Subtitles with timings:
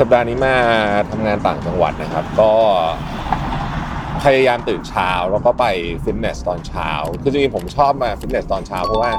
[0.00, 0.56] สัปดาห์นี้มา
[1.10, 2.52] ทำงานต่างจังหวัดนะครับ ก็
[4.24, 5.64] พยายามตื่นเช้าแล้วก็ไป
[6.04, 6.90] ฟิตเนสตอนเช้า
[7.22, 9.12] คือจริงๆผมชอบมาฟิตเนสตอนเช้าเพราะว่า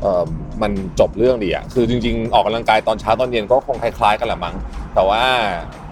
[0.00, 0.22] เออ
[0.62, 4.54] มันจบเรื่องดีอะคือจริง ๆ ออกกำลังกายตอนเช้าตอนเย็นก็คงคล้ายๆกันแหละมั้ง
[4.94, 5.22] แต่ว่า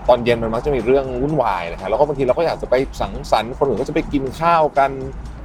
[0.09, 4.91] ตอนเย็นมันมักจะมีเรื่องวุ่นวายนะฮะแล้วก็บางทีเราก็อยากจะไปสังสรรค์คนอื่นก็จะไปกินข้าวกัน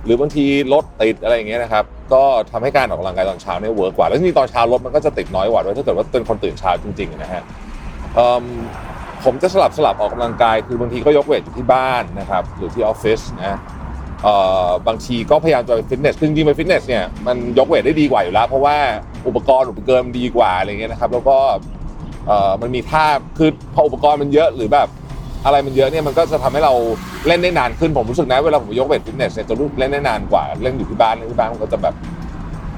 [0.06, 7.44] หรือบางทีรถติดอะไรอย่างเงี้ยนะครับ ก็ทำให้การออกกำลังกายตอนเช้าเนี่ย work กว่า แล้วจริงๆตอนเช้ารถมันก็จะติดน้อยกว่าด้วยถ้าเกิดว่าเป็นคนตื่นเช้าจริงๆนะฮะ
[9.24, 13.60] ผมจะสลับสลับออกกำลังกาย คือบางทีก็ยกเวทอยู่ที่บ้านนะครับหรือที่ออฟฟิศนะ
[14.88, 18.78] บางทีก็พยายามจะไปฟิตเนสซึ่งจริงไปฟิตเนสเนี่ยมันยกเวทได้ดีกว่าอยู่แล้ว เพราะว่า
[19.28, 21.38] อุปกรณ์อุปกรณ์มันดีกว่าอะไรเงี้ยนะครับ แล้วก็
[22.62, 23.06] มันมีท่า
[23.38, 24.88] คือพออุปกรณ์มันเยอะหรือแบบ
[25.46, 26.74] อะไรมันเยอะเนี่ยมันก็จะทำให้เรา
[27.28, 31.96] เล่นได้นานขึ้นผมรู้สึกนะเวลาผมยกเวทฟิตเนสเนี่ยจะรู้เล่นได้นานกว่าเล่นอยู่ที่บ้านเล่นที่บ้านมันก็จะแบบ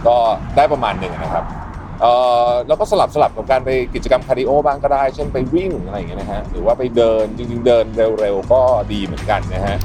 [0.07, 0.15] ก็
[0.55, 1.43] ได้ประมาณหนึ่งนะครับ
[2.67, 7.85] แล้วก็สลับสลับกับการไปกิจกรรม cardio บ้างก็ได้ เช่นไปวิ่งอะไรอย่างเงี้ยนะฮะหรือว่าไปเดินจริงๆเดิน
[8.19, 9.77] เร็วๆก็ดีเหมือนกันนะฮะ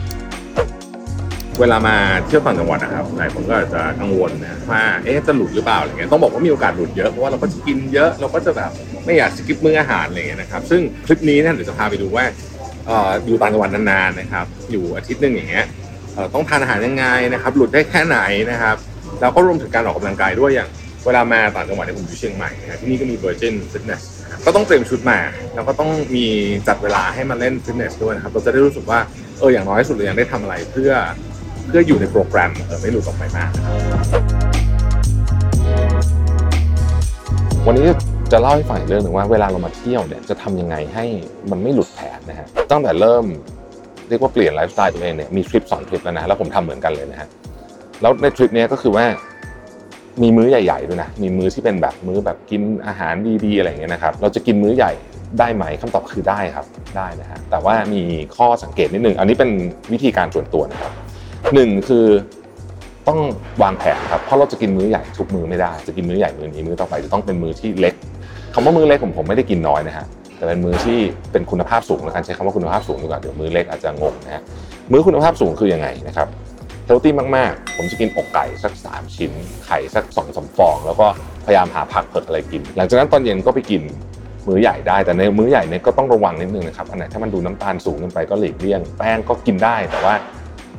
[1.61, 1.97] เวลามา
[2.27, 8.71] เที่ยวต่างจังหวัดนะครับหลายคนก็อาจจะกังวลนะว่าเอ๊ะจะหลุดหรือเปล่าอะไรเงี้ยต้องบอกว่ามีโอกาสหลุดเยอะเพราะว่าเราก็จะกินเยอะเราก็จะแบบ
[9.05, 12.25] ไม่อยาก skip มื้ออาหารอะไรเงี้ยนะครับซึ่งคลิปนี้เนี่ยเดี๋ยวจะพาไปดูว่า
[13.27, 15.67] อยู่ต่างจังหวัดนานๆนะครับ อยู่อาทิตย์หนึ่งอย่างเงี้ย
[16.35, 18.19] ต้องทานอาหารยังไงนะครับ หลุดได้แค่ไหน
[18.51, 18.77] นะครับ
[19.21, 20.69] แล้วก็รวมถึงการออกกำลังกายด้วยอย่าง
[21.07, 25.19] เวลามาต่างจังหวัดเนี่ยผมอยู่เชียงใหม่นะครที่นี่ก็มี Virgin Fitness นะครับก็ต้องเตรียมชุดมา
[25.55, 26.27] แล้วก็ต้องมี
[26.69, 28.99] จัดเวลาให้มาเล่นฟิตเนสด้วยนะครับ เราจะได้รู้สึกว่า
[29.39, 30.93] เอออย่างน้อยสุดเรายังได้ทำอะไรเพื่อ
[31.67, 33.73] เพื่ออยู่ในโปรแกรมเออไม่หลุดออกไปมากนะครั
[34.21, 34.23] บ
[37.67, 37.87] วันนี้
[38.33, 41.05] จะเล่าให้ฟังอีกเรื่องหนึ่งว่าเวลาเรามาเที่ยวเนี่ยจะทำยังไงให้
[41.51, 43.25] มันไม่หลุดแผนนะฮะตั้งแต่เริ่ม
[44.09, 47.29] เรียกว่าเปลี่ยนไลฟ์สไตล์ตัวเองเนี่ยมีทริปสองทริปแล้วนะแล้วผมทำเหมือนกันเลยนะฮะ
[48.03, 49.05] แล้วในทริปนี้ก็คือว่า
[50.23, 54.93] มีมื้อใหญ่ๆด้วยนะ มีมื้อที่เป็นแบบมื้อแบบกินอาหารดีๆอะไรอย่างเงี้ยนะครับ เราจะกินมื้อใหญ่
[55.39, 56.67] ได้ไหมคำตอบคือได้ครับ
[56.97, 58.03] ได้นะฮะ แต่ว่ามี
[58.37, 59.51] ข้อสังเกตนิดนึง อันนี้เป็น
[59.93, 60.93] วิธีการส่วนตัวนะครับ
[61.55, 62.07] หนึ่งคือ
[63.09, 63.21] ต้อง
[63.63, 67.95] วางแผนครับ เพราะเราจะกินมื้อใหญ่ทุกมื้อไม่ได้ จะกินมื้อใหญ่มื้อนี้มื้อต่อไปจะต้องเป็นมื้อที่เล็ก
[68.55, 70.99] คำว่ามื้อเล็กผมผมไม่ได้กินน้อยนะฮะ แต่เป็นมื้อที่
[71.33, 74.43] เป็นคุณภาพสูงแล้วกันใช้คำว่าคุณภาพสูงดีกว่า เดี๋ยวมื้อเล็กอาจจะงงนะฮะ
[74.93, 76.29] มื้อคุณภาพสูงคือยังไงนะครับ
[76.87, 79.33] เฮลตี้มากๆ ผมจะกินอกไก่สัก 3 ชิ้น
[79.67, 81.07] ไข่สัก2อสฟอง แล้วก็
[81.47, 83.83] พยายามหาผักเผือกอะไรกิน หลังจากนั้นตอนเย็นก็ไปกิน
[84.47, 90.15] มื้อใหญ่ได้แต่ในมื้อใหญ่เนี่ยก็ต้องระวังนิดนึงนะครับอันไหนถ้ามันดูน้ำตาลสูงเกินไปก็หลีกเลี่ยง แป้งก็กินได้แต่ว่า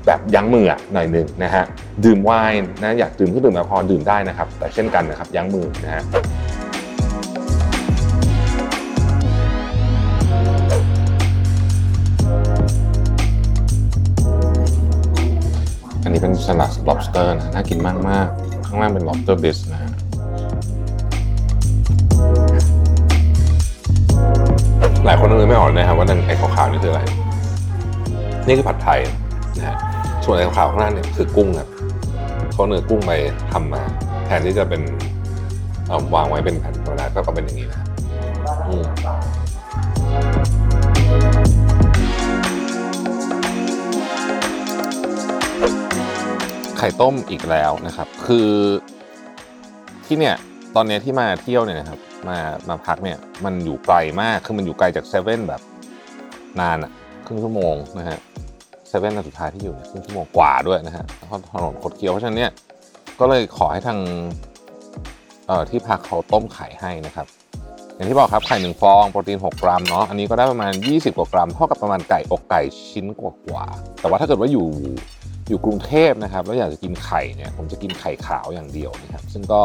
[0.05, 1.63] แบบยั้งมืออะหน่อยหนึ่งนะฮะ
[2.05, 6.03] ดื่มไวน์นะอยากดื่มเครื่องดื่มแอลกอฮอล์ดื่มได้นะครับแต่เช่นกันนะครับยั้งมือนะฮะ
[16.45, 19.91] สลัด lobster นะน่ากินมากมากๆข้างล่างเป็น lobster bisque นะฮะ
[25.05, 27.01] หลายคนนึกไม่ออกนะครับว่านั่นไอ้ขาวๆนี่คืออะไร
[28.47, 28.99] นี่คือผัดไทย
[29.57, 29.77] นะฮะ
[30.25, 31.69] ส่วนไอ้ขาวๆข้างล่างเนี่ยคือกุ้งครับ
[32.51, 33.11] เขาเนื้อกุ้งไป
[33.51, 33.81] ทำมา
[34.25, 34.81] แทนที่จะเป็น
[35.87, 37.81] เอาวางไว้เป็นแผ่นธรรมดาก็เป็นอย่างนี้นะ
[38.67, 38.83] อืม
[46.83, 48.49] ข่ต้มอีกแล้วนะครับ คือ
[50.05, 50.35] ที่เนี่ย
[50.75, 52.37] ตอนนี้ที่มาเที่ยวเนี่ยนะครับ มา
[52.69, 55.61] มาพักเนี่ยมันอยู่ไกลมากคือมันอยู่ไกลจากเซเว่นแบบ
[56.59, 56.91] นานอะ
[57.25, 58.19] ครึ่งชั่วโมงนะฮะ
[58.87, 62.51] เซเว่นอันสุดท้ายที่อยู่เนี่ยครึ่งชั่วโมงกว่าด้วยนะฮะแล้วก็ถนนคดเคี้ยวเพราะฉะนั้นเนี่ย
[63.19, 63.99] ก็เลยขอให้ทาง
[65.47, 67.27] เอ่อที่พักเขาต้มไข่ให้นะครับ
[67.95, 74.67] อย่างที่บอกครับไข่หนึ่งฟองโปรตีน 6 กรัมเนาะอันนี้ก็ได้ประมาณ 20 กว่ากรัมเท่ากับประมาณไก่อกไก่ชิ้นกว่าๆแต่ว่าถ้าเกิดว่าอยู่
[75.49, 79.61] อยู่กรุงเทพนะครับแล้วอยากจะกินไข่เนี่ยผมจะกินไข่ขาวอย่างเดียวนะครับซึ่งก็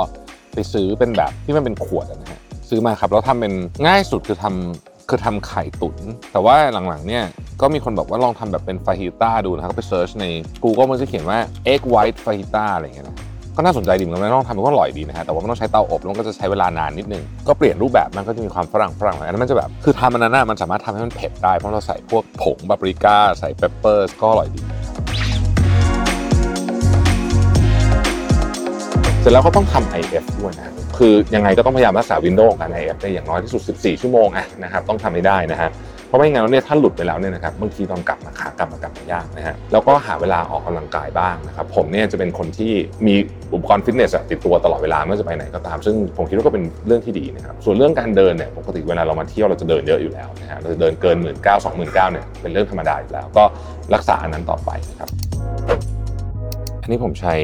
[0.54, 3.52] ไปซื้อเป็นแบบที่มันเป็นขวดนะฮะซื้อมาครับแล้วทำเป็น
[3.86, 5.96] ง่ายสุดคือทำคือทำไข่ตุ๋น
[6.32, 6.56] แต่ว่า
[6.88, 7.24] หลังๆเนี่ย
[7.60, 10.26] ก็มีคนบอกว่าลองทำแบบเป็น fajita ดูนะครับไป search ใน
[10.64, 11.38] Google มันจะเขียนว่า
[11.72, 13.16] egg white fajita อะไรอย่างเงี้ยนะ
[13.56, 24.62] ก็น่าสนใจดีเหมือนกันไม่ต้องทำมันก็อร่อยดีนะฮะแต่ว่ามันต้องใช้เตาอบแล้วก็จะใช้เวลานานนิดนึงก็เปลี่ยนรูปแบบมันก็จะมีความฝรั่งฝรั่งหน่อยอันนั้นมันจะแบบคือทำมันนั้นน่ะมันสามารถทำให้มันเผ็ดได้เพราะเราใส่พวกผงบาปริก้าใส่ pepper ก็อร่อยดี
[29.28, 35.70] ร็จแล้วก็ต้องทำ IF ด้วยนะคือยังไงก็ต้องพยายามรักษาวินโดว์ของการ IF ได้อย่างน้อยที่สุด 14 ชั่วโมงอะนะครับต้องทำให้ได้นะฮะ
[36.06, 42.72] เพราะไม่งั้นเนี่ยถ้าหลุดไปแล้วเนี่ยนะครับบางทีตอนกลับมาขากลับมากลับมายากนะฮะแล้วก็หาเวลาออกกำลังกายบ้างนะครับผมเนี่ยจะเป็นคนที่
[43.06, 43.14] มี
[43.52, 53.44] อุปกรณ์ฟิตเนสติดตัวตลอดเวลาไม่ว่าจะไปไหนก็ตาม ซึ่งผมคิดว่าก็เป็นเรื่องที่ดีนะครับส่วนเรื่องการเดินเนี่ยปกติเวลาเรามาเที่ยวเราจะเดินเยอะอยู่แล้วนะฮะเราจะเดินเกินหมื่นเก้าสองหมื่นเก้าเนี่ยเป็นเรื่องธรรมดาอยู่แล้ว ก็
[53.94, 55.08] รักษาอันนั้นต่อไปนะครับ
[56.88, 57.34] นนี้ผมใช้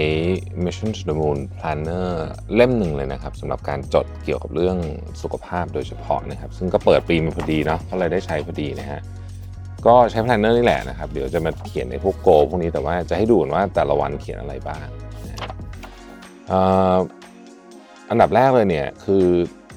[0.65, 2.09] Mission to the Moon Planner
[2.55, 4.77] เล่มหนึ่งเลยนะครับสำหรับการจดเกี่ยวกับเรื่อง
[5.23, 9.01] สุขภาพโดยเฉพาะนะครับ ซึ่งก็เปิดปีมาพอดีเนาะก็เลยได้ใช้พอดีนะฮะ
[9.87, 14.87] ก็ใช้ Planner นี่แหละนะครับ เดี๋ยวจะมาเขียนในพวกโกพวกนี้แต่ว่าจะให้ดูว่าแต่ละวันเขียนอะไรบ้าง
[15.27, 15.39] นะ
[18.11, 19.25] อันดับแรกเลยเนี่ยคือ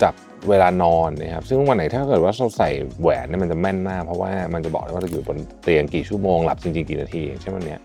[0.03, 0.13] จับ
[0.49, 2.69] เวลานอนนะครับซึ่งวันไหนถ้าเกิดว่าเราใส่
[2.99, 7.81] แหวนเนี่ยมันจะแม่นมากเพราะว่ามันจะบอกได้ว่าเราอยู่บนเตียงกี่ชั่วโมงหลับจริงๆกี่นาทีเช่นวันเนี้ย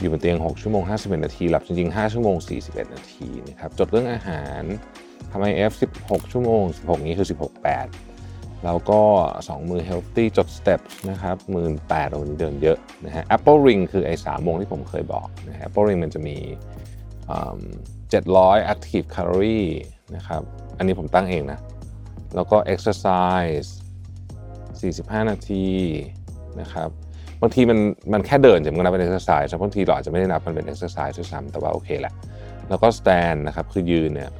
[0.00, 4.62] อยู่บนเตียง 6 ชั่วโมง 51 นาที หลับจริง ๆ 5 ชั่วโมง 41 นาทีนะครับ จดเรื่องอาหาร
[5.32, 5.72] ทำไม F
[6.02, 7.64] 16 ชั่วโมง 16 นี้คือ 16
[7.94, 9.00] 8 แล้วก็
[9.40, 16.36] 2 มือ healthy จด steps นะครับหมื่นแปดวันนี้เดินเยอะนะฮะ Apple Ring คือไอ้สามโมงที่ผมเคยบอกนะฮะ Apple Ring มันจะมี
[17.94, 19.70] 700 active calorie
[20.16, 20.42] นะครับ
[20.78, 21.58] อันนี้ผมตั้งเองนะ
[22.34, 23.68] แล้วก็ exercise
[24.50, 25.66] 45 นาที
[26.60, 26.90] นะครับ
[27.42, 27.78] บางทีมัน
[28.12, 32.14] มันแค่เดินจะมันนับเป็น exercise บางทีเราอาจจะไม่ได้นับมันเป็น exercise ด้วยซ้ำแต่ว่าโอเคแหละ
[32.68, 34.30] แล้วก็ stand นะครับคือยืนเนี่ย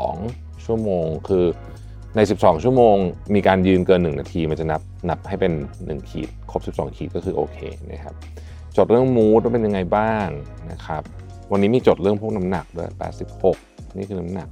[0.00, 1.44] 12 ชั่วโมงคือ
[2.16, 2.96] ใน 12 ชั่วโมง
[3.34, 7.58] มีการยืนเกิน 1 นาที มันจะนับนับให้เป็น 1 ขีด ครบ 12 ขีดก็คือโอเค
[7.90, 8.14] นะครับ
[8.76, 10.28] จดเรื่องมูดว่าเป็นยังไงบ้าง
[10.72, 11.02] นะครับ
[11.52, 12.88] วันนี้มีจดเรื่องพวกน้ำหนักด้วย
[13.42, 14.48] 86 นี่คือน้ำหนัก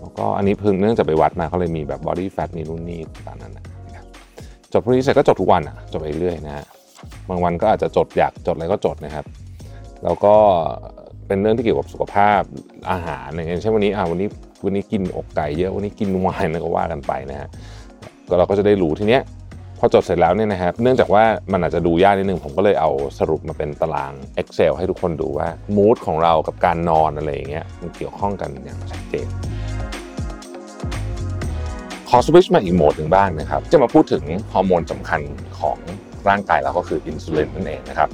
[0.00, 3.64] แล้วก็อันนี้เพิ่งเนื่องจากไปวัดมาเขาเลยมีแบบ body fat มีรุ่นนี้ต่างๆนั้นนะ
[3.96, 4.06] ครับ
[4.72, 6.66] จดพวกนี้เสร็จก็จดทุกวันอะจดไปเรื่อยนะฮะ
[7.28, 9.24] บางวันก็อาจจะจดอยากจดอะไรก็จดนะครับ
[10.04, 10.34] แล้วก็
[11.26, 12.40] เป็นเรื่องที่เกี่ยวกับสุขภาพ
[12.90, 14.28] อาหารอย่างเช่นวันนี้อ่าวันนี้
[14.64, 17.48] วันนี้กินอกไก่เยอะวันนี้กินไวน์ก็ว่ากันไปนะฮะ
[18.28, 19.22] ก็เราก็จะได้รู้ทีเนี้ย
[19.78, 29.26] พอจดเสร็จแล้วเนี่ยนะครับ เนื่องจากว่ามันอาจจะดูยากนิดนึง ผมก็เลยเอาสรุปมาเป็นตาราง Excel ให้ทุกคนดูว่ามูดของเรากับการนอนอะไรอย่างเงี้ยมันเกี่ยวข้องกันอย่างชัดเจน
[32.08, 35.20] ขอสวิชมาอีกโหมดหนึ่งบ้างนะครับ จะมาพูดถึงฮอร์โมนสำคัญ
[35.60, 35.78] ของ
[36.28, 38.08] ร่างกายเราก็คืออินซูลินนั่นเองนะครับ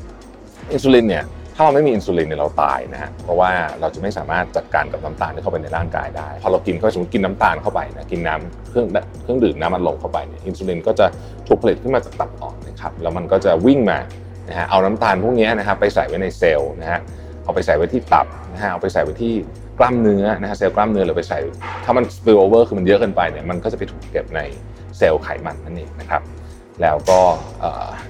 [0.72, 1.24] อินซูลินเนี่ย
[1.58, 3.50] ถ้าเราไม่มีอินซูลินเนี่ยเราตายนะฮะเพราะว่า
[3.80, 8.86] เราจะไม่สามารถจัดการกับน้ำตาลที่เข้าไปในร่างกายได้ พอเรากินก็สมมติกินน้ำตาลเข้าไปนะกินน้ำเครื่อง
[9.22, 11.06] เครื่องดื่มน้ำมันลมเข้าไปเนี่ยอินซูลินก็จะ
[11.48, 13.98] ถูกผลิตขึ้นมาจากตับอ่อนนะครับแล้วมันก็จะวิ่งมา
[14.48, 17.00] นะฮะเอาน้ำตาลพวกนี้นะครับไปใส่ไว้ในเซลล์นะฮะ
[17.44, 19.32] เอาไปใส่ไว้ที่ตับนะฮะเอาไปใส่ไว้ที่
[19.78, 21.38] กล้ามเนื้อนะฮะเซลล์กล้ามเนื้อหรือไปใส่
[21.84, 24.40] ถ้ามัน spill over คือมันเยอะเกินไปเนี่ยมันก็จะไปถูกเก็บใน
[24.98, 26.22] เซลล์ไขมันนั่นเองนะครับ
[26.82, 27.20] แล้วก็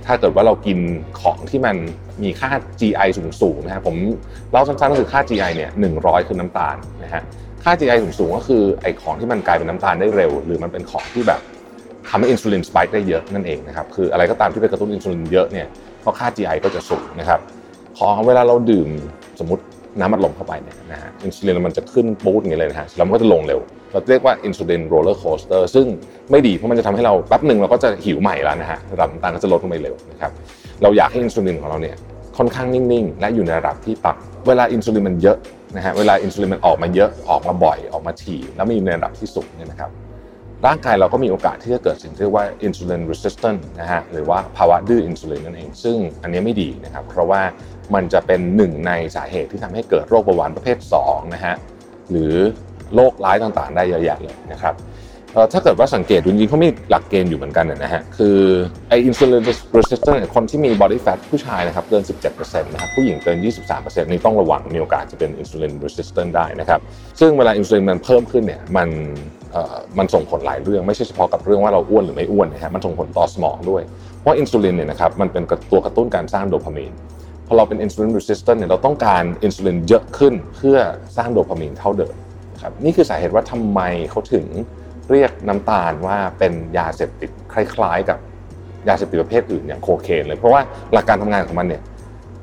[0.06, 0.78] ถ้าเกิดว่าเรากิน
[1.20, 1.76] ของที่มัน
[2.22, 3.08] มีค่า GI
[3.42, 3.96] สูงๆนะฮะผม
[4.52, 7.22] เล่าสั้นๆก็คือค่า GI เนี่ย100คือน้ำตาลนะฮะ
[7.64, 11.40] ค่า GI สูงๆก็คือไอของที่มันกลายเป็นน้ำตาลได้เร็ว หรือมันเป็นของที่แบบ
[12.08, 15.66] ทำให้อินซูลิน spike ได้เยอะนั่นเองนะครับคืออะไรก็ตามที่ไปกระตุ้นอินซูลินเยอะเนี่ย
[16.00, 17.40] เพราะค่า GI ก็จะสูงนะครับ
[17.98, 18.88] ของเวลาเราดื่ม
[19.38, 19.62] สมมติ
[20.00, 23.60] น้ำอัดลมเข้าไปเนี่ยนะฮะอินซูลินมันจะขึ้นปู๊ดอย่างเนี้ยเลยนะฮะแล้วมันก็จะลงเร็ว
[23.92, 25.86] เราเรียกว่า insulin roller coaster ซึ่ง
[26.30, 30.30] ไม่ดีเพราะมันจะทำให้เราแป๊บหนึ่งเราก็จะหิวใหม่แล้วนะฮะระดับน้ำตาลก็จะลดลงไปเร็วนะครับ
[30.82, 31.96] เราอยากให้อินซูลินของเราเนี่ย
[32.36, 35.38] ค่อนข้างนิ่งๆ และอยู่ในระดับที่ต่ำเวลาอินซูลินมันเยอะ
[35.76, 39.90] นะฮะเวลาอินซูลินมันออกมาเยอะออกมาบ่อยออกมาถี่แล้วมีอยู่ในระดับที่สูงเนี่ยนะครับ
[40.66, 47.40] ร่างกายเราก็มีโอกาสที่จะเกิดสิ่งที่เรียกว่า insulin resistance นะฮะหรือว่าภาวะดื้ออินซูลินนั่นเอง ซึ่งอันนี้ไม่ดีนะครับ เพราะว่า
[47.94, 51.54] มันจะเป็นหนึ่งในสาเหตุที่ทำให้เกิดโรคเบาหวานประเภท2นะฮะ
[52.10, 52.34] หรือ
[52.94, 54.74] โรคร้ายต่างๆ ได้เยอะแยะเลยนะครับ
[55.52, 58.38] ถ้าเกิดว่าสังเกตดูจริงๆเขามีหลักเกณฑ์อยู่เหมือนกันนะฮะคือ
[58.88, 59.42] ไอ insulin
[59.76, 62.02] resistance คนที่มี body fat ผู้ชายนะครับเกิน
[62.32, 63.38] 17%นะครับผู้หญิงเกิน
[63.68, 66.80] 23%นี่ต้องระวังมีโอกาสจะเป็น insulin resistance ได้นะครับ
[67.20, 68.88] ซึ่งเวลาอินซูลินมันเพิ่มขึ้นเนี่ยมัน
[69.98, 73.82] มันส่งผลหลายเรื่องไม่ใช่เฉพาะกับเรื่องว่าเราอ้วนหรือไม่อ้วนนะฮะมันส่งผลต่อสมองด้วย
[74.20, 76.92] เพราะอินซูลินเนี่ยนะครับมันเป็นตัวกระตุ้นการสร้างโดพามีน
[77.46, 80.78] พอเราเป็นอินซูลินรีสิสแตนเนี่ยเราต้องการอินซูลินเยอะขึ้นเพื่อ
[81.16, 82.14] สร้างโดพามีนเท่าเดิม
[82.62, 84.46] ครับนี่คือสาเหตุว่าทำไมเขาถึง
[85.10, 88.18] เรียกน้ำตาลว่าเป็นยาเสพติดคล้ายๆ กับ
[88.88, 90.60] ยาเสพติดประเภทอื่นอย่างโคเคนเลยเพราะว่า
[90.92, 91.82] หลักการทำงานของมันเนี่ย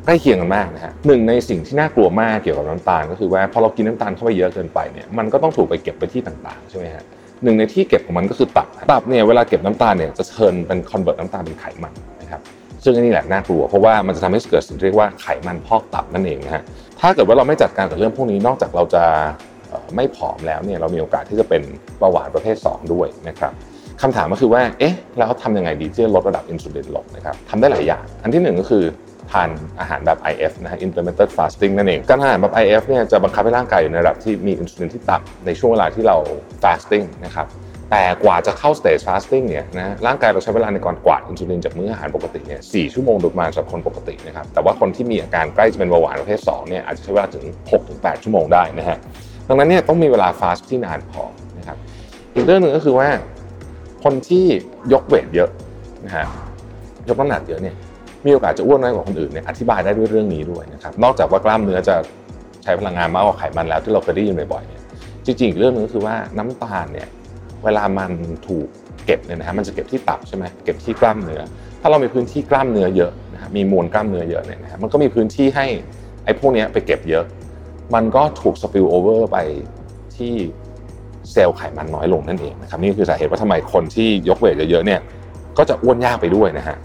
[0.06, 7.04] ใกล้เคียงกันมากนะฮะหนึ่งในสิ่งที่น่ากลัวมากเกี่ยวกับน้ำตาล ก็คือว่าพอเรากินน้ำตาลเข้าไปเยอะเกินไปเนี่ยมันก็ต้องถูกไปเก็บไปที่ต่างๆใช่ไหมฮะ
[7.44, 11.94] หนึ่งในที่เก็บของมันก็คือตับตับเนี่ยเวลาเก็บน้ำตาลเนี่ยจะเชิญเป็น convert น้ำตาลเป็นไขมัน
[12.84, 16.64] ซึ่งอันนี้แหละน่ากลัวเพราะว่ามันจะทำให้เกิดสิ่งเรียกว่าไขมันพอกตับนั่นเองนะฮะ
[17.00, 19.04] ถ้าเกิดว่าเราไม่จัดการกับเรื่องพวกนี้นอกจากเราจะ
[19.96, 21.62] ไม่ผอมแล้วเนี่ยเรามีโอกาสที่จะเป็น
[22.00, 23.52] เบาหวานประเภท 2 ด้วยนะครับ
[24.02, 28.84] คำถามก็คือว่า เอ๊ะ แล้วทำยังไงดีที่จะลดระดับอินซูลินลงนะครับทำได้หลายอย่าง อันที่หนึ่งก็คือ
[29.32, 29.50] ทาน
[29.80, 36.18] อาหารแบบ IF นะฮะ intermittent fasting นั่นเอง การทานอาหารแบบ IF เนี่ยจะบังคับให้ร่างกายอยู่ในระดับที่มีอินซูลินที่ต่ำในช่วงเวลาที่เรา
[36.64, 37.48] fasting นะครับ
[37.96, 47.44] แต่กว่าจะเข้า stage fasting เนี่ยนะร่างกายเราใช้เวลาในการกวาดอินซูลินจากมื้ออาหารปกติเนี่ยสชั่วโมงโดยประมาณสำหรับคนปกตินะครับแต่ว่าคนที่มีอาการใกล้จะเป็นเบาหวานประเภท2เนี่ยอาจจะใช้เวลาถึง
[47.84, 48.98] 6-8 ชั่วโมงได้นะฮะ
[49.48, 51.24] ดังนั้นเนี่ยต้องมีเวลาฟาสที่นานพอ
[51.58, 51.78] นะครับ
[52.36, 53.08] อีกเรื่องหนึ่งก็คือว่า
[54.04, 54.46] คนที่
[54.94, 55.50] ยก weight เยอะ
[56.06, 56.26] นะฮะ
[57.10, 57.76] ยกน้ำหนักเยอะเนี่ย
[58.26, 61.96] มีโอกาสจะอ้วนน้อยกว่าคนอื่นเนี่ยอธิบายได้ด้วยเรื่องนี้ด้วยนะครับนอกจากว่ากล้ามเนื้อจะ
[62.64, 64.82] ใช้พลังงานมากกว่าไขมันแล้วที่เราเคยได้ยินบ่อยๆเนี่ย
[65.26, 67.08] จริงๆอีกเรื่องนึงก็คือว่าน้ำตาลเนี่ย
[67.66, 68.12] เวลามัน
[68.48, 68.68] ถูก
[69.06, 71.42] เก็บเนี่ยนะฮะมันจะเก็บที่ตับใช่ไหมเก็บที่กล้ามเนื้อ
[71.82, 75.66] ถ้าเรามีพื้นที่กล้ามเนื้อเยอะนะครับมีมวลกล้ามเนื้อเยอะเนี่ยนะฮะมันก็มีพื้นที่ให้
[76.26, 77.26] ไอ้พวกนี้ไปเก็บเยอะ
[77.96, 79.38] มันก็ถูก spill over ไป
[80.16, 80.34] ที่
[81.32, 85.00] เซลล์ไขมันน้อยลงนั่นเองนะครับนี่คือสาเหตุว่าทำไมคนที่ยก weight เยอะๆเนี่ย
[85.58, 86.78] ก็จะอ้วนยากไปด้วยนะฮะ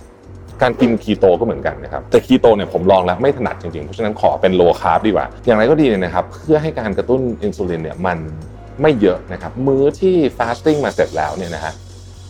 [0.62, 8.18] การกินคีโตก็เหมือนกันนะครับแต่คีโตเนี่ยผมลองแล้วไม่ถนัดจริงๆ เพราะฉะนั้นขอเป็น low carb ดีกว่า อย่างไรก็ดีเนี่ยนะครับ เพื่อให้การกระตุ้นอินซูลินเนี่ยมัน
[8.82, 11.75] ไม่เยอะนะครับมื้อที่ fasting มาเสร็จแล้วเนี่ยนะฮะ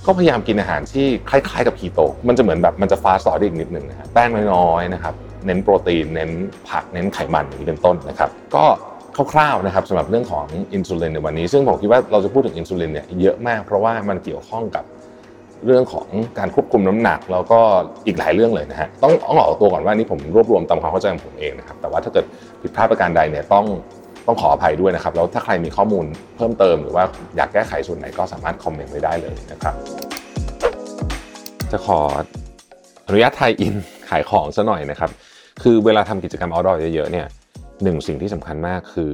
[0.07, 5.15] ก็พยายามกินอาหารที่คล้ายๆกับคีโต มันจะเหมือนแบบมันจะ fast ต่อได้อีกนิดนึงนะฮะแป้งน้อยๆนะครับ
[5.47, 6.31] เน้นโปรตีนเน้น
[6.69, 8.65] ผักเน้นไขมันอย่างนี้เป็นต้นนะครับก็
[9.33, 14.85] คร่าวๆนะครับสำหรับเรื่องของอินซูลินในวันนี้ ซึ่งผมคิดว่าเราจะพูดถึงอินซูลินเนี่ยเยอะมากเพราะว่ามันเกี่ยวข้องกับ
[15.67, 16.07] เรื่องของ
[16.39, 17.61] การควบคุมน้ำหนักแล้วก็
[18.07, 22.25] อีกหลายเรื่องเลยนะฮะต้องต้องบอกตัวก่อนว่านี่ผมรวบรวมตามความเข้าใจของผมเองนะครับแต่ว่าถ้าเกิด
[22.61, 23.67] ผิดพลาดประการใดเนี่ยต้อง
[24.29, 26.05] ต้องขออภัยด้วยนะครับ แล้วถ้าใครมีข้อมูล
[26.37, 27.05] เพิ่มเติมหรือว่า
[27.37, 29.75] อยากแก้ไขส่วนไหนก็สามารถคอมเมนต์ไว้ได้เลยนะครับ
[31.73, 31.99] จะขอ
[33.07, 33.75] อนุญาตไทยอิน
[34.09, 35.11] ขายของซะหน่อยนะครับ
[35.63, 37.27] คือเวลาทำกิจกรรม outdoor เยอะๆเนี่ย
[37.83, 39.13] หนึ่งสิ่งที่สำคัญมากคือ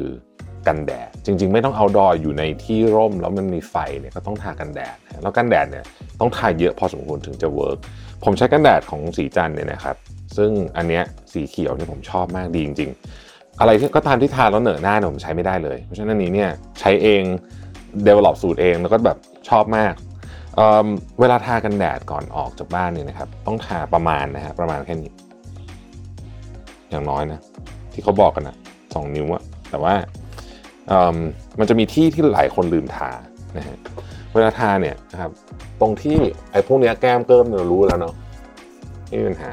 [0.67, 5.85] กันแดด จริง ๆ ไม่ต้อง outdoor อยู่ในที่ร่ม แล้วมันมีไฟเนี่ยก็ต้องทากันแดด แล้วกันแดดเนี่ย
[6.21, 7.79] ต้องทาเยอะพอสมควรถึงจะเวิร์ก
[8.25, 9.97] ผมใช้กันแดดของสีจันเนี่ยนะครับ
[10.37, 13.24] ซึ่งอันเนี้ยสีเขียวเนี่ยผมชอบมากดีจริงๆ
[13.61, 17.23] อะไรก็ตามที่ทาแล้วเหนอะหน้าเนี่ยผมใช้ไม่ได้เลย เพราะฉะนั้นนี้เนี่ยใช้เอง
[18.07, 19.19] develop สูตรเองแล้วก็แบบ
[19.49, 19.95] ชอบมาก
[20.57, 25.13] เเวลาทากันแดดก่อนออกจากบ้านเนี่ยนะครับ ต้องทาประมาณนะฮะประมาณแค่นี้
[26.91, 27.41] อย่างน้อยนะ
[27.93, 28.57] ที่เขาบอกกันนะ
[28.95, 29.95] สองนิ้วอะแต่ว่า
[31.15, 31.17] ม
[31.59, 33.11] มันจะมีที่ที่หลายคนลืมทา
[33.57, 33.77] นะฮะ
[34.35, 35.31] เวลาทาเนี่ยนะครับ
[35.81, 36.19] ตรงที่
[36.53, 38.15] ไอ้พวกเนี้ยแก้มเกิมเนี่ยเรารู้แล้วเนาะ
[39.09, 39.51] ไม่มีปัญหา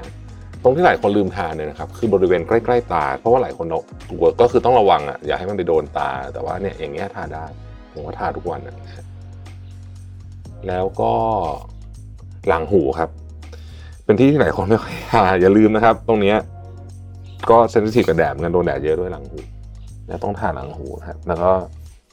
[0.63, 7.45] ตรงที่หลายคนลืมทาเนี่ยนะครับคือบริเวณใกล้ๆตา เพราะว่าหลายคนเราตัวก็คือต้องระวังอะอย่าให้มันไปโดนตา แต่ว่าเนี่ยอย่างเงี้ยทาได้
[7.91, 8.75] ผมว่าทาทุกวันนะ
[10.67, 11.13] แล้วก็
[12.47, 13.09] หลังหูครับ
[14.05, 16.37] เป็นที่ที่หลายคนไม่ค่อยหาอย่าลืมนะครับ ตรงเนี้ย
[17.49, 19.39] ก็เซนซิทีฟกับแดดเหมือนกันโดนแดดเยอะด้วยหลังหู
[20.07, 21.51] แล้วต้องทาหลังหูครับแล้วก็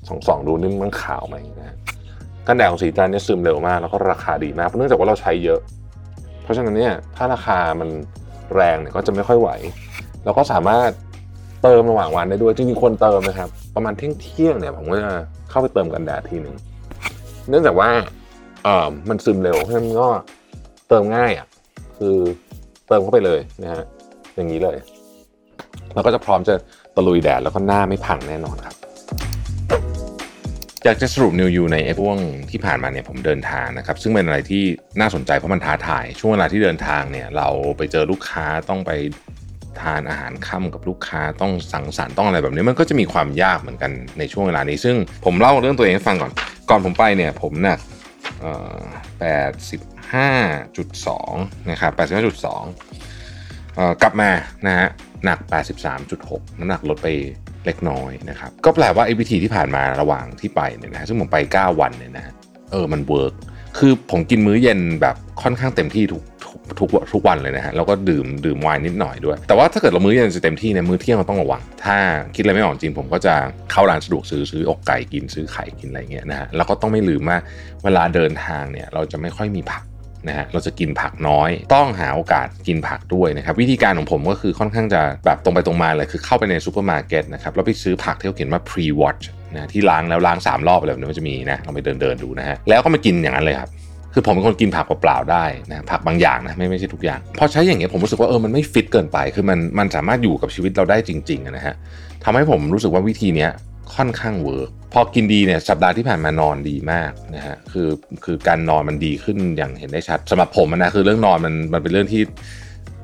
[0.08, 1.76] ส่องสองๆดูนี่มันขาวไหมนะ
[2.46, 5.60] กันแดดของสีจันเนี่ยซึมเร็วมาก แล้วก็ราคาดีมากเพราะเนื่องจากว่าเราใช้เยอะ
[6.42, 7.88] เพราะฉะนั้นเนี่ยถ้าราคามัน
[8.56, 9.50] แรงเนี่ยก็จะไม่ค่อยไหว
[10.24, 10.90] เราก็สามารถ
[11.62, 15.08] เติมระหว่างวันได้ด้วยจริงๆควรเติมนะครับ ประมาณเที่ยงเที่ยงเนี่ยผมก็จะ
[15.50, 16.54] เข้าไปเติมกันแดดทีหนึ่ง
[17.48, 17.90] เนื่องจากว่า
[18.64, 20.08] เออมันซึมเร็วเพราะฉะนั้นก็
[20.88, 21.46] เติมง่ายอะ
[21.98, 22.16] คือ
[22.88, 23.84] เติมเข้าไปเลยนะฮะ
[24.36, 24.76] อย่างนี้เลย
[25.94, 26.54] แล้วก็จะพร้อมจะ
[26.96, 28.76] ตะลุยแดดแล้วก็หน้าไม่พังแน่นอนครับ
[30.88, 32.18] อยากจะสรุปนิวยูในไอ้ช่วง
[32.50, 34.64] ที่ผ่านมาเนี่ยผมเดินทางนะครับ ซึ่งเป็นอะไรที่
[35.00, 38.92] น่าสนใจเพราะมันท้าทาย ช่วงเวลาที่เดินทางเนี่ยเราไปเจอลูกค้าต้องไป
[39.80, 46.32] ทานอาหารค่ำกับลูกค้าต้องสังสรรค์ต้องอะไรแบบนี้มันก็จะมีความยากเหมือนกันในช่วงเวลานี้ ซึ่งผมเล่าเรื่องตัวเองให้ฟังก่อน
[46.70, 47.78] ก่อนผมไปเนี่ยผมหนัก
[49.20, 49.80] แปดสิบ
[50.12, 50.30] ห้า
[50.76, 51.32] จุดสอง
[51.70, 52.62] นะครับแปดสิบห้าจุดสอง
[54.02, 54.30] กลับมา
[54.66, 54.88] นะฮะ
[55.24, 55.38] หนัก
[55.98, 57.08] 83.6 น้ำหนักลดไป
[57.66, 62.24] เล็กน้อยนะครับ ก็แปลว่าไอ้วิธีที่ผ่านมาระหว่างที่ไปเนี่ยนะซึ่งผมไป 9 วันเนี่ยนะ
[62.72, 63.34] เออมัน work
[63.78, 71.96] คือผมกินมื้อเย็นแบบค่อนข้างเต็มที่ทุกทุกทุกทุกวันเลยนะฮะแล้วก็ดื่มดื่มไวน์นิดหน่อยด้วย แต่ว่าถ้าเกิดเรามื้อเย็นจะเต็มที่เนี่ยมื้อเที่ยงเราต้องระวัง ถ้า
[72.34, 73.34] คิดอะไรไม่ออกจริงผมก็จะ
[73.70, 77.38] เข้าร้านสะดวกซื้อซื้ออกไก่กินซื้อไข่กินอะไรเงี้ยนะฮะแล้วก็ต้องไม่ลืมว่า
[77.84, 79.82] เวลาเดินทางเนี่ยเราจะไม่ค่อยมีผัก
[80.26, 93.70] นะฮะเราจะกินผักน้อย ต้องหาโอกาสกินผักด้วยนะครับวิธีการของผมก็คือค่อนข้างจะแบบตรงไปตรงมาเลยคือเข้าไปในซูเปอร์มาร์เก็ตนะครับแล้วไปซื้อผักที่เขาเขียนว่า pre wash นะที่ล้างแล้วล้าง 3 รอบอะไรแบบนี้มันจะมีนะลองไปเดินเดินดูนะฮะแล้วก็มากินอย่างนั้นเลยครับ
[94.14, 101.74] คือผมเป็นคนกินผักเปล่าๆได้นะผักบางอย่างนะไม่ไม่ใช่ทุกอย่างพอใช้อย่างเงี้ยผมรู้สึกว่าเออมันไม่ฟิตเกินไป คือมันมันสามารถอยู่กับชีวิตเราได้จริงๆนะฮะ
[102.24, 103.50] ทำให้ผมรู้สึกว่าวิธีเนี้ย
[103.96, 107.88] ค่อนข้าง work พอกินดีเนี่ยสัปดาห์ที่ผ่านมานอนดีมากนะฮะคือ
[108.24, 112.22] คือการนอนมันดีขึ้นอย่างเห็นได้ชัดสำหรับผมนะคือเรื่องนอนมันมันเป็นเรื่องที่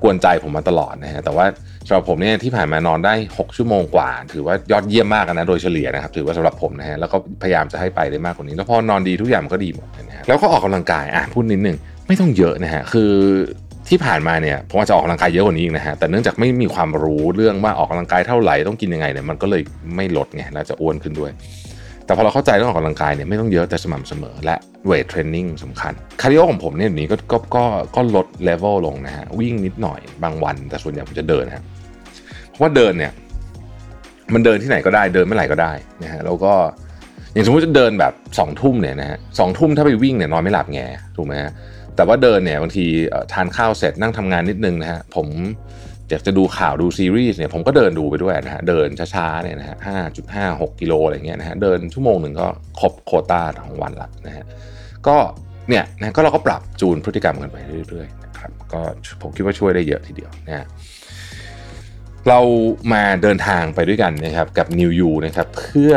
[0.03, 1.47] กวนใจผมมาตลอดนะฮะแต่ว่า
[1.87, 11.77] สำหรับผมเนี่ยที่ผ่านมานอนได้ 6 ชั่วโมงกว่า ถือว่ายอดเยี่ยมมากนะโดยเฉลี่ยนะครับถือว่าสำหรับผมนะฮะแล้วก็พยายามจะให้ไปได้มากกว่านี้แล้วพอนอนดีทุกอย่างมันก็ดีหมดนะฮะแล้วก็ออกกำลังกายอะพูดนิดนึง
[12.09, 13.13] ไม่ต้องเยอะนะฮะคือ
[13.89, 19.63] ที่ผ่านมาเนี่ยผมอาจจะออกกำลังกายเยอะกว่านี้อีกนะฮะแต่เนื่องจากไม่มีความรู้เรื่องว่าออกกำลังกายเท่าไหร่ต้องกินยังไงเนี่ยมันก็เลย
[19.97, 21.31] ไม่ลดไงแล้วจะอ้วนขึ้นด้วย
[22.05, 27.65] แต่พอเราเข้าใจเรื่องออกกำลังกายเนี่ยไม่ต้องเยอะแต่สม่ำเสมอและ weight training สำคัญ cardio ของผมเนี่ยเดี๋ยวนี้ก็ก็ก็
[27.97, 31.63] ก็ลดเลเวลลงนะฮะวิ่งนิดหน่อยบางวัน แต่ส่วนใหญ่ผมจะเดินฮะ
[32.49, 33.13] เพราะว่าเดินเนี่ย
[34.35, 35.73] มันเดินที่ไหนก็ได้เดินเมื่อไหร่ก็ได้
[36.03, 36.53] นะฮะแล้วก็
[37.33, 40.79] อย่างสมมติจะเดินแบบสองทุ่มเนี่ยนะฮะสองทุ่มถ้าไปวิ่งเนี่ยนอนไม่หลับแง
[41.17, 41.53] ถูกไหมฮะ
[41.97, 42.87] แต่ว่าเดินเนี่ยบางที
[43.33, 45.29] ทานข้าวเสร็จนั่งทำงานนิดนึงนะฮะผม
[46.11, 52.47] อยากจะดูข่าวดูซีรีส์เนี่ยผมก็เดินดูไปด้วยนะฮะเดินช้าๆเนี่ยนะฮะห้าจุดห้าหกกิโลอะไรเงี้ยนะฮะเดินชั่วโมงหนึ่งก็
[52.81, 54.45] ครบโคต้าของวันละนะฮะ
[55.07, 55.17] ก็
[55.69, 57.57] เนี่ยนะก็เราก็ปรับจูนพฤติกรรมกันไป
[57.89, 58.81] เรื่อยๆนะครับก็
[59.23, 60.67] ผมคิดว่าช่วยได้เยอะทีเดียวนะฮะ
[62.29, 62.41] เรา
[62.93, 65.93] มาเดินทางไปด้วยกันนะครับกับ New You นะครับเพื่อ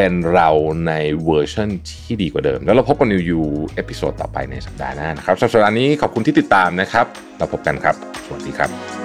[0.00, 0.50] เป็นเรา
[0.88, 0.92] ใน
[1.24, 3.42] เวอร์ชันที่ดีกว่าเดิม แล้วเราพบกับ New You
[3.74, 7.06] เอพิโซดต่อไปในสัปดาห์หน้านะครับสำหรับสัปดาห์นี้ขอบคุณที่ติดตามนะครับ
[7.38, 8.97] เราพบกันครับ สวัสดีครับ